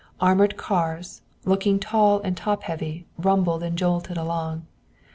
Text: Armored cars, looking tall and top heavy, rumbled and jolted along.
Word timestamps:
Armored 0.19 0.57
cars, 0.57 1.21
looking 1.45 1.77
tall 1.79 2.21
and 2.21 2.35
top 2.35 2.63
heavy, 2.63 3.05
rumbled 3.19 3.61
and 3.61 3.77
jolted 3.77 4.17
along. 4.17 4.65